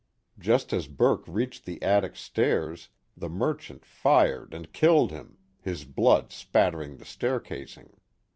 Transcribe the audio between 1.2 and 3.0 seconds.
reached the attic stairs